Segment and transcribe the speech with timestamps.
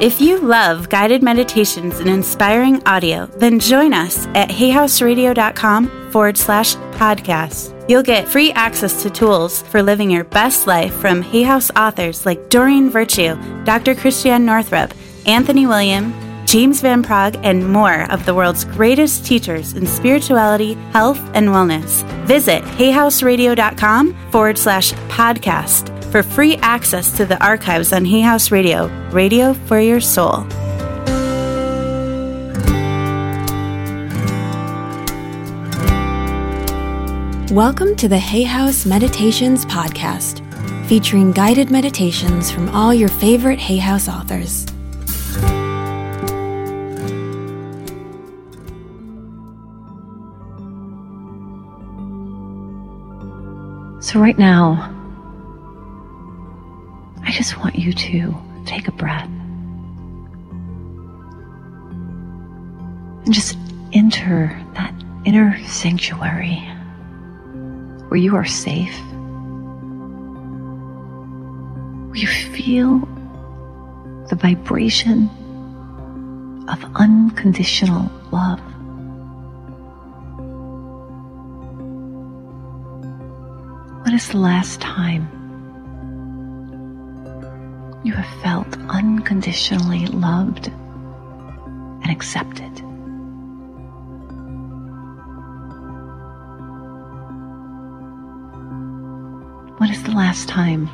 [0.00, 6.76] If you love guided meditations and inspiring audio, then join us at hayhouseradio.com forward slash
[6.92, 7.74] podcast.
[7.90, 12.24] You'll get free access to tools for living your best life from Hay House authors
[12.24, 13.96] like Doreen Virtue, Dr.
[13.96, 14.94] Christiane Northrup,
[15.26, 16.14] Anthony William,
[16.46, 22.04] James Van Praagh, and more of the world's greatest teachers in spirituality, health, and wellness.
[22.24, 28.86] Visit hayhouseradio.com forward slash podcast for free access to the archives on Hay House Radio,
[29.10, 30.46] radio for your soul.
[37.50, 40.44] Welcome to the Hay House Meditations Podcast,
[40.86, 44.66] featuring guided meditations from all your favorite Hay House authors.
[54.00, 54.97] So, right now, I
[57.48, 58.34] just want you to
[58.66, 59.24] take a breath
[63.24, 63.56] and just
[63.94, 64.92] enter that
[65.24, 66.56] inner sanctuary
[68.08, 68.94] where you are safe,
[72.08, 72.98] where you feel
[74.28, 75.30] the vibration
[76.68, 78.60] of unconditional love.
[84.04, 85.37] When is the last time
[88.08, 92.72] you have felt unconditionally loved and accepted?
[99.78, 100.88] When is the last time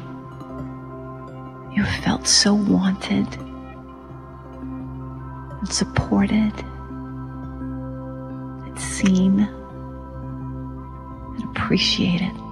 [1.72, 3.28] you have felt so wanted
[5.60, 6.52] and supported
[8.66, 9.38] and seen
[11.36, 12.43] and appreciated?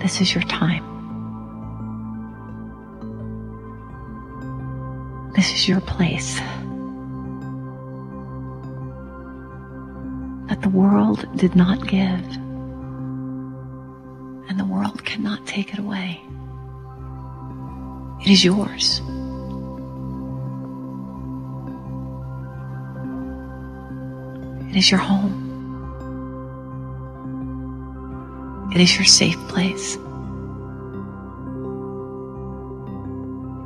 [0.00, 0.84] This is your time.
[5.34, 6.38] This is your place.
[10.48, 12.24] That the world did not give,
[14.48, 16.20] and the world cannot take it away.
[18.20, 19.00] It is yours.
[24.70, 25.47] It is your home.
[28.74, 29.96] It is your safe place.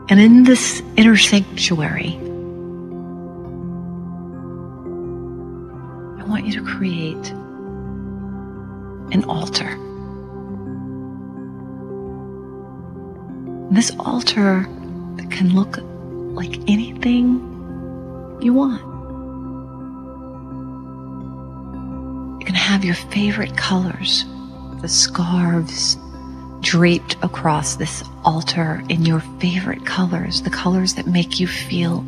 [0.09, 2.19] And in this inner sanctuary,
[6.19, 7.31] I want you to create
[9.13, 9.77] an altar.
[13.73, 14.69] This altar
[15.31, 15.79] can look
[16.37, 17.41] like anything
[18.41, 18.83] you want.
[22.41, 24.27] You can have your favorite colors
[24.83, 25.97] the scarves
[26.61, 32.05] draped across this altar in your favorite colors, the colors that make you feel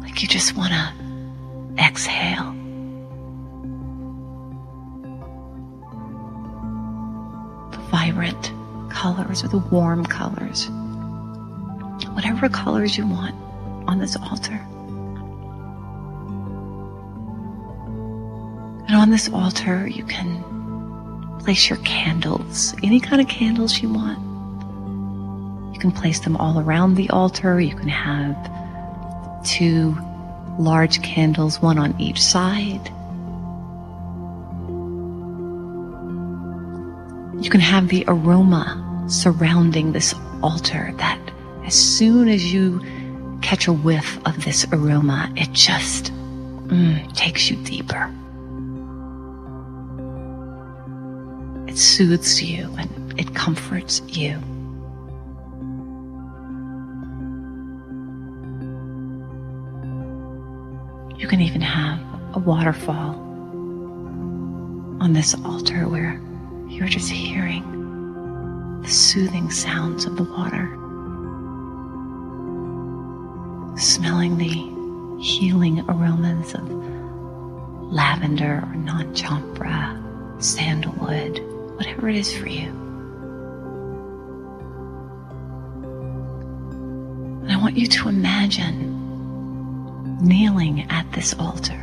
[0.00, 2.52] like you just want to exhale.
[7.72, 8.52] The vibrant
[8.90, 10.68] colors or the warm colors,
[12.14, 13.34] whatever colors you want
[13.86, 14.66] on this altar.
[19.04, 20.42] On this altar, you can
[21.40, 24.18] place your candles, any kind of candles you want.
[25.74, 27.60] You can place them all around the altar.
[27.60, 28.34] You can have
[29.44, 29.94] two
[30.58, 32.82] large candles, one on each side.
[37.44, 41.20] You can have the aroma surrounding this altar that
[41.66, 42.80] as soon as you
[43.42, 46.10] catch a whiff of this aroma, it just
[46.68, 48.10] mm, takes you deeper.
[51.74, 54.38] It soothes you and it comforts you.
[61.18, 61.98] You can even have
[62.36, 63.16] a waterfall
[65.02, 66.20] on this altar where
[66.68, 70.68] you're just hearing the soothing sounds of the water,
[73.76, 76.70] smelling the healing aromas of
[77.92, 80.00] lavender or nag champa,
[80.38, 82.68] sandalwood whatever it is for you.
[87.42, 88.94] And I want you to imagine
[90.20, 91.78] kneeling at this altar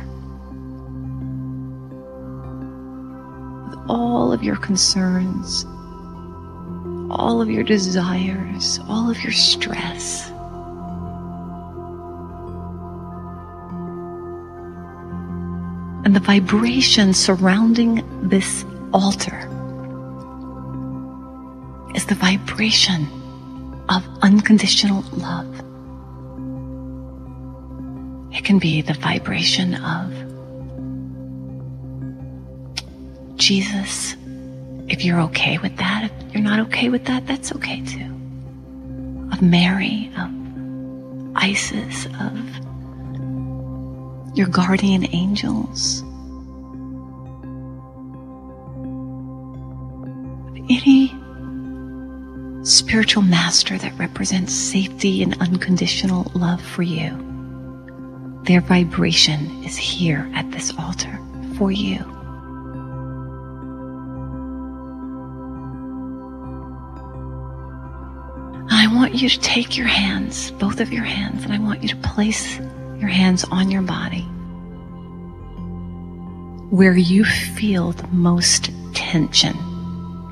[3.68, 5.64] with all of your concerns,
[7.10, 10.28] all of your desires, all of your stress.
[16.04, 19.48] And the vibration surrounding this altar
[22.02, 23.06] is the vibration
[23.88, 25.46] of unconditional love.
[28.34, 30.10] It can be the vibration of
[33.36, 34.16] Jesus.
[34.88, 38.10] If you're okay with that, if you're not okay with that, that's okay too.
[39.32, 40.30] Of Mary, of
[41.36, 42.36] Isis, of
[44.36, 46.02] your guardian angels.
[50.48, 51.21] Of any
[52.82, 57.10] spiritual master that represents safety and unconditional love for you.
[58.42, 61.16] Their vibration is here at this altar
[61.56, 61.98] for you.
[68.68, 71.88] I want you to take your hands, both of your hands, and I want you
[71.88, 72.58] to place
[72.98, 74.22] your hands on your body
[76.70, 79.54] where you feel the most tension,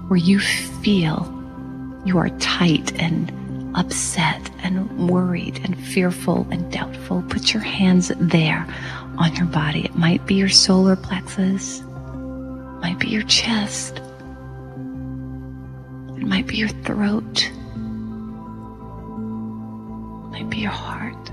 [0.08, 1.39] where you feel
[2.04, 3.30] you are tight and
[3.76, 8.66] upset and worried and fearful and doubtful, put your hands there
[9.18, 9.84] on your body.
[9.84, 13.98] It might be your solar plexus, might be your chest,
[16.16, 17.50] it might be your throat,
[20.30, 21.30] might be your heart.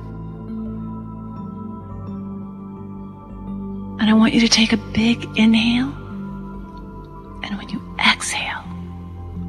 [4.00, 5.92] And I want you to take a big inhale.
[7.44, 8.47] And when you exhale,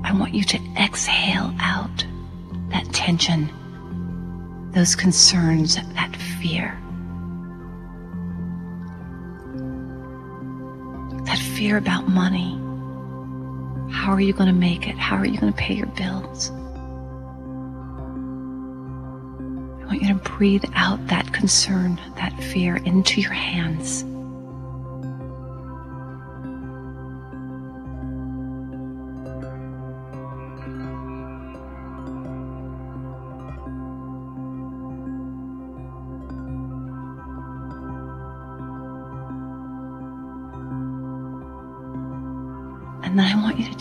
[0.08, 2.06] I want you to exhale out
[2.70, 3.52] that tension,
[4.72, 6.80] those concerns, that fear.
[11.26, 12.54] That fear about money.
[13.92, 14.96] How are you going to make it?
[14.96, 16.48] How are you going to pay your bills?
[19.82, 24.06] I want you to breathe out that concern, that fear into your hands.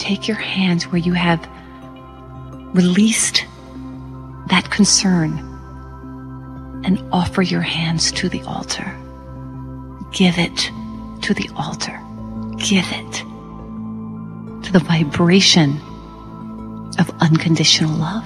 [0.07, 1.45] Take your hands where you have
[2.73, 3.45] released
[4.47, 5.37] that concern
[6.85, 8.89] and offer your hands to the altar.
[10.13, 10.71] Give it
[11.23, 11.99] to the altar.
[12.55, 13.13] Give it
[14.63, 15.77] to the vibration
[16.99, 18.23] of unconditional love,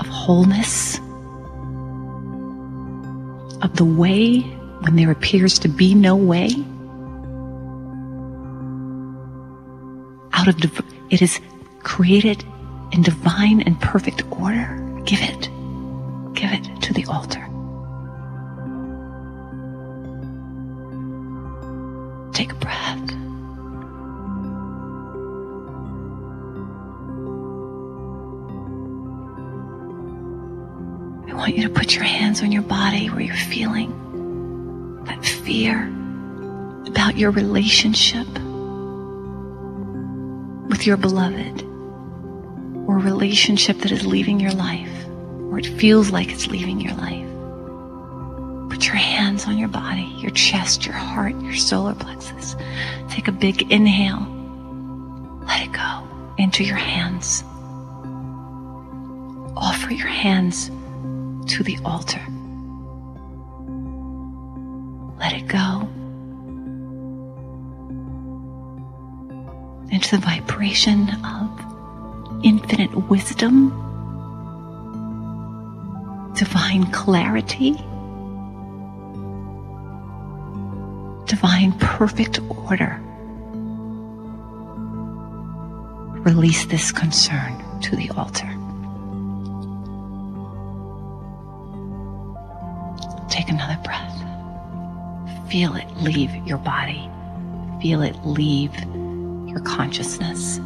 [0.00, 0.98] of wholeness,
[3.62, 4.40] of the way
[4.80, 6.50] when there appears to be no way.
[10.52, 11.40] Div- it is
[11.82, 12.44] created
[12.92, 14.76] in divine and perfect order.
[15.04, 15.48] Give it.
[16.34, 17.46] Give it to the altar.
[22.32, 23.10] Take a breath.
[31.28, 33.90] I want you to put your hands on your body where you're feeling
[35.04, 35.86] that fear
[36.86, 38.26] about your relationship
[40.80, 41.62] with your beloved
[42.88, 45.06] or a relationship that is leaving your life
[45.50, 48.70] or it feels like it's leaving your life.
[48.70, 52.56] Put your hands on your body, your chest, your heart, your solar plexus.
[53.10, 54.26] Take a big inhale.
[55.46, 57.44] Let it go into your hands.
[59.58, 60.68] Offer your hands
[61.52, 62.22] to the altar.
[65.18, 65.86] Let it go
[69.90, 73.70] into the vibration of infinite wisdom,
[76.36, 77.72] divine clarity,
[81.26, 83.00] divine perfect order.
[86.22, 88.46] Release this concern to the altar.
[93.28, 94.16] Take another breath.
[95.50, 97.10] Feel it leave your body.
[97.80, 98.72] Feel it leave
[99.50, 100.58] your consciousness.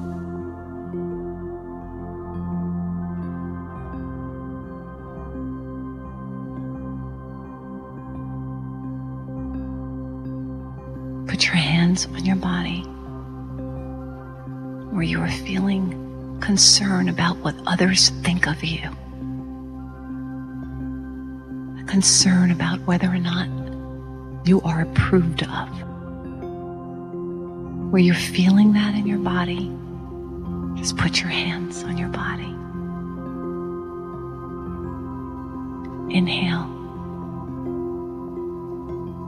[11.26, 12.82] Put your hands on your body
[14.90, 18.82] where you are feeling concern about what others think of you.
[21.80, 23.48] A concern about whether or not
[24.46, 25.93] you are approved of
[27.94, 29.70] where you're feeling that in your body,
[30.76, 32.50] just put your hands on your body.
[36.12, 36.66] Inhale.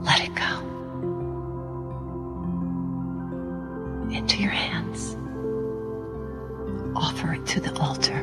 [0.03, 0.63] Let it go.
[4.13, 5.15] into your hands.
[6.93, 8.19] Offer it to the altar.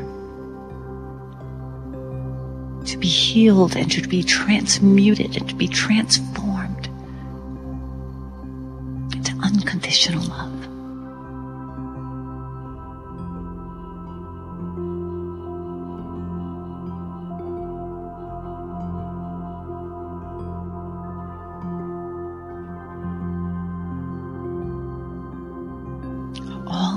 [2.85, 6.34] To be healed and to be transmuted and to be transformed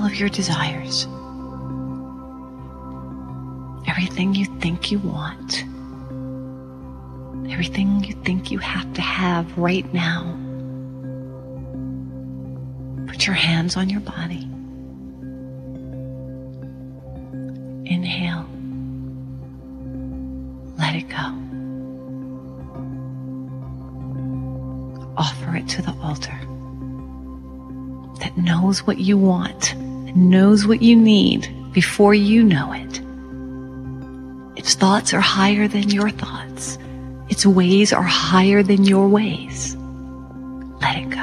[0.08, 1.06] of your desires,
[3.86, 5.64] everything you think you want,
[7.52, 10.22] everything you think you have to have right now.
[13.06, 14.48] Put your hands on your body.
[17.84, 18.48] Inhale.
[20.78, 21.34] Let it go.
[25.18, 26.38] Offer it to the altar
[28.20, 29.74] that knows what you want
[30.08, 33.00] and knows what you need before you know it.
[34.58, 36.78] Its thoughts are higher than your thoughts.
[37.28, 39.76] Its ways are higher than your ways.
[40.80, 41.18] Let it go.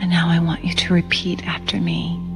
[0.00, 2.29] And now I want you to repeat after me.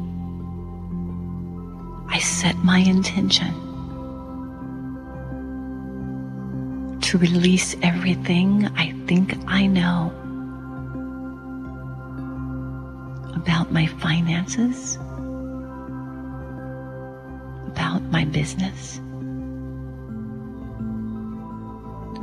[2.44, 3.54] Set my intention
[7.00, 10.12] to release everything I think I know
[13.34, 14.96] about my finances,
[17.66, 18.98] about my business,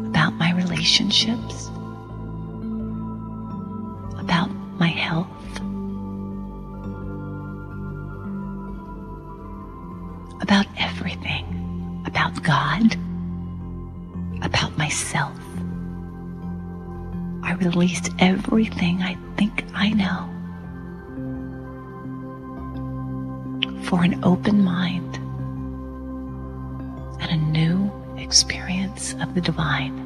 [0.05, 1.69] about my relationships,
[4.19, 5.40] about my health.
[17.61, 20.27] Released everything I think I know
[23.83, 25.15] for an open mind
[27.21, 29.99] and a new experience of the divine.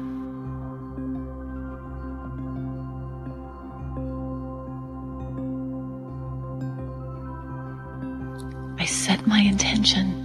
[8.78, 10.24] I set my intention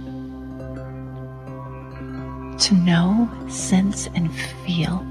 [2.58, 4.30] to know, sense, and
[4.66, 5.06] feel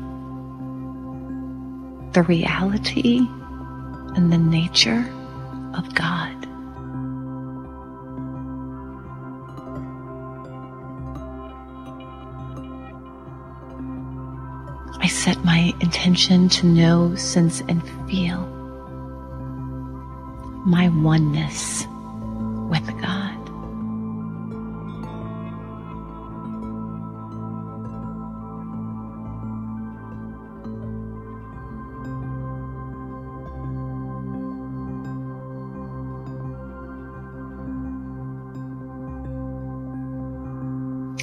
[2.14, 3.20] the reality
[4.16, 5.06] and the nature
[5.74, 6.36] of God.
[15.00, 18.40] I set my intention to know, sense, and feel
[20.66, 21.86] my oneness
[22.70, 23.21] with God.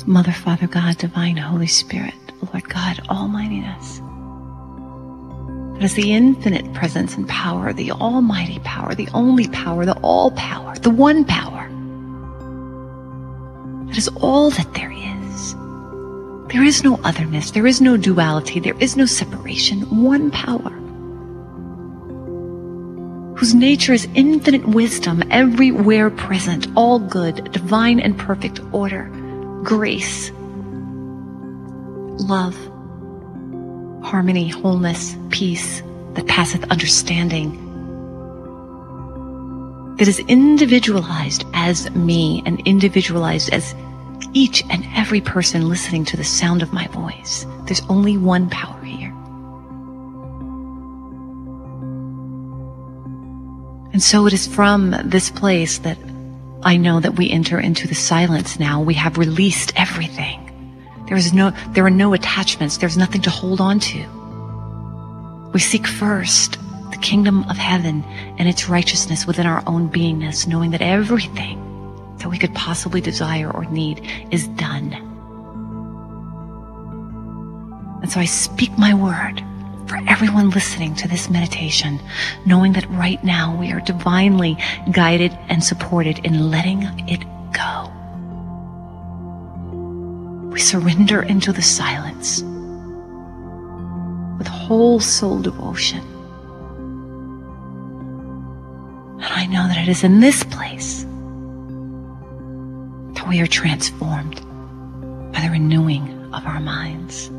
[0.08, 3.98] Mother, Father, God, Divine, Holy Spirit, Lord God, Almightiness.
[5.74, 10.30] That is the infinite presence and power, the almighty power, the only power, the all
[10.30, 11.68] power, the one power.
[13.88, 15.54] That is all that there is.
[16.54, 20.70] There is no otherness, there is no duality, there is no separation, one power.
[23.36, 29.12] Whose nature is infinite wisdom, everywhere present, all good, divine and perfect order,
[29.62, 30.30] grace,
[32.28, 32.56] love,
[34.04, 35.82] harmony, wholeness, peace
[36.14, 37.64] that passeth understanding,
[39.96, 43.74] that is individualized as me and individualized as
[44.32, 47.46] each and every person listening to the sound of my voice.
[47.64, 49.12] There's only one power here.
[53.92, 55.98] And so it is from this place that
[56.62, 58.80] I know that we enter into the silence now.
[58.80, 60.44] We have released everything.
[61.06, 62.78] There is no, there are no attachments.
[62.78, 65.50] There's nothing to hold on to.
[65.52, 66.58] We seek first
[66.90, 68.04] the kingdom of heaven
[68.38, 71.64] and its righteousness within our own beingness, knowing that everything
[72.18, 74.92] that we could possibly desire or need is done.
[78.02, 79.42] And so I speak my word
[79.88, 81.98] for everyone listening to this meditation,
[82.44, 84.56] knowing that right now we are divinely
[84.92, 87.90] guided and supported in letting it go.
[90.50, 92.42] We surrender into the silence
[94.36, 96.00] with whole soul devotion.
[99.22, 101.04] And I know that it is in this place
[103.14, 104.36] that we are transformed
[105.32, 107.30] by the renewing of our minds.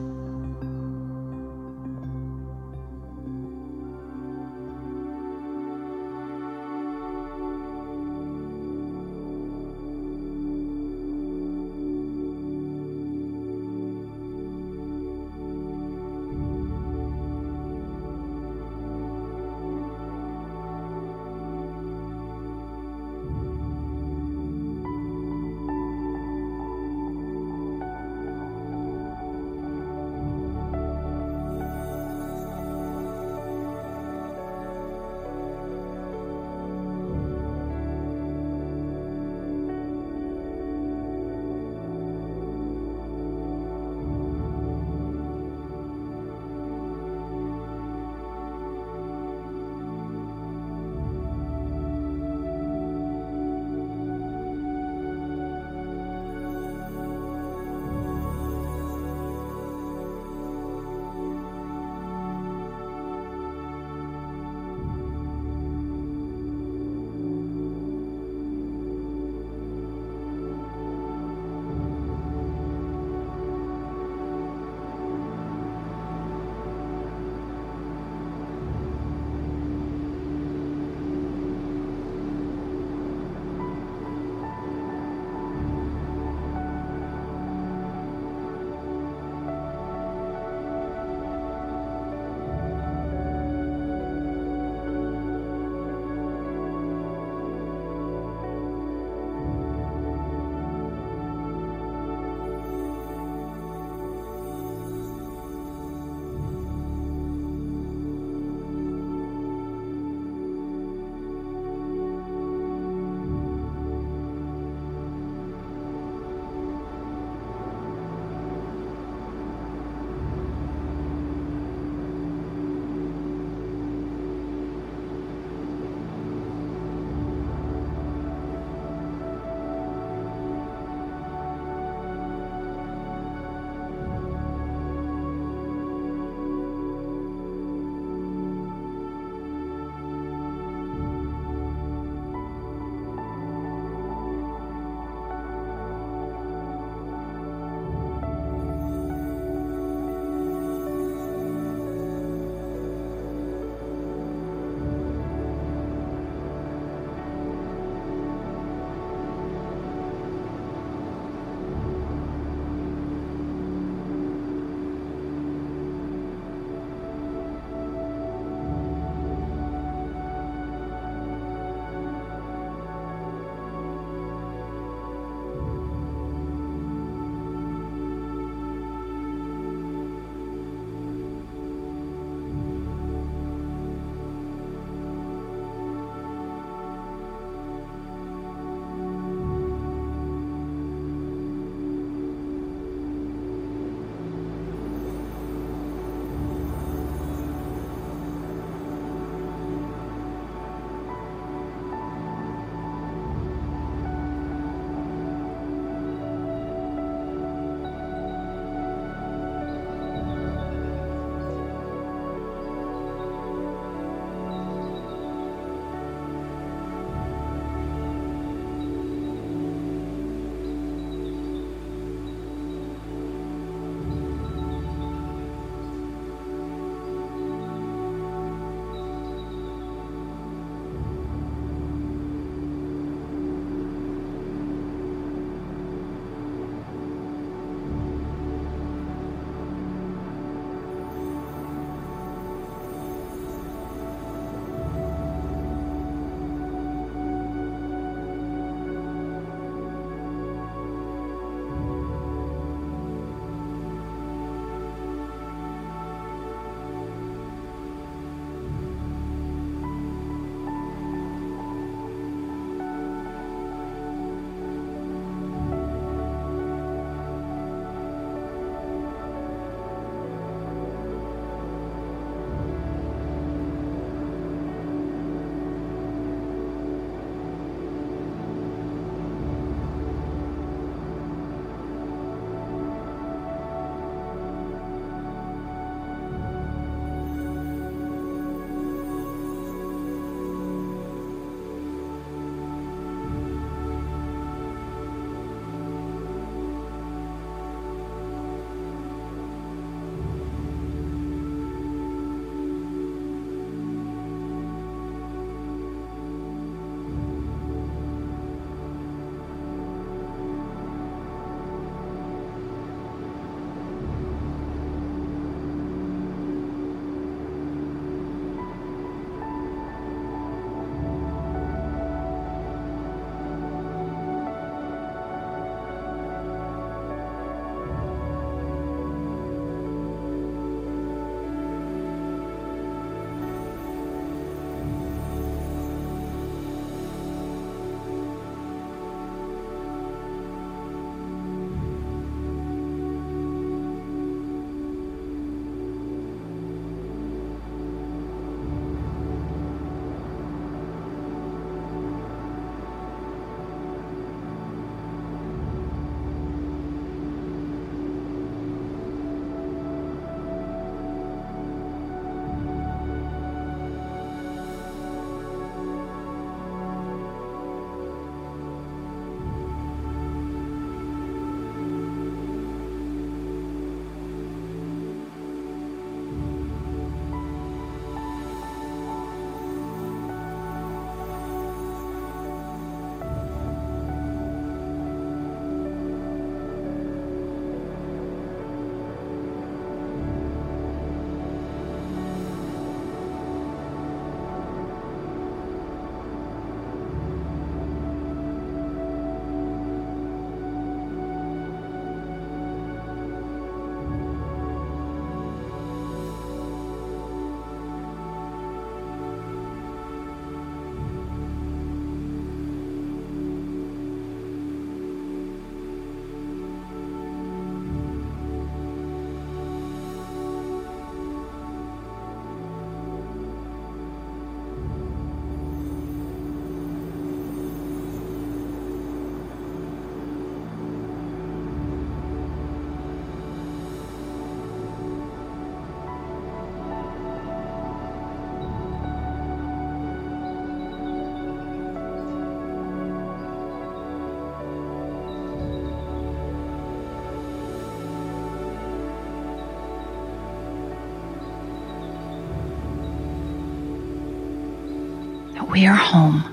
[455.80, 456.44] We are home.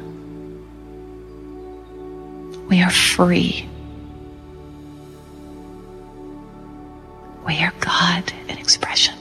[2.68, 3.68] We are free.
[7.44, 9.16] We are God in expression.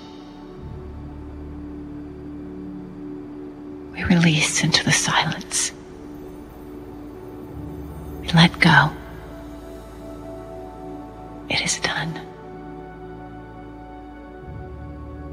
[3.93, 5.71] We release into the silence.
[8.21, 8.91] We let go.
[11.49, 12.13] It is done.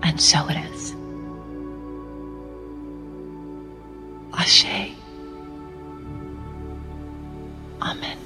[0.03, 1.02] And so it is.
[4.43, 4.91] Ashe.
[7.81, 8.19] Amen.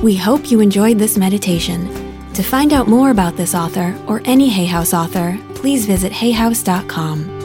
[0.00, 1.88] We hope you enjoyed this meditation.
[2.34, 7.39] To find out more about this author or any Hay House author, please visit hayhouse.com.